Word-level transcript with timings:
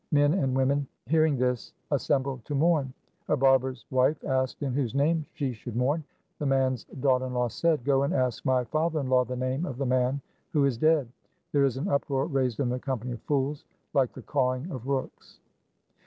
Men 0.11 0.33
and 0.33 0.55
women 0.55 0.87
hearing 1.05 1.37
this 1.37 1.73
assembled 1.91 2.43
to 2.45 2.55
mourn. 2.55 2.91
A 3.27 3.37
barber's 3.37 3.85
wife 3.91 4.23
asked 4.23 4.63
in 4.63 4.73
whose 4.73 4.95
name 4.95 5.27
she 5.35 5.53
should 5.53 5.75
mourn. 5.75 6.03
The 6.39 6.45
man's 6.47 6.85
daughter 6.85 7.27
in 7.27 7.35
law 7.35 7.49
said,' 7.49 7.83
Go 7.85 8.01
and 8.01 8.11
ask 8.11 8.43
my 8.43 8.63
father 8.63 8.99
in 8.99 9.09
law 9.11 9.25
the 9.25 9.35
name 9.35 9.63
of 9.63 9.77
the 9.77 9.85
man 9.85 10.19
who 10.53 10.65
is 10.65 10.79
dead.' 10.79 11.07
There 11.51 11.65
is 11.65 11.77
an 11.77 11.87
uproar 11.87 12.25
raised 12.25 12.59
in 12.59 12.69
the 12.69 12.79
company 12.79 13.11
of 13.11 13.21
fools 13.21 13.63
like 13.93 14.11
the 14.13 14.23
cawing 14.23 14.71
of 14.71 14.87
rooks. 14.87 15.39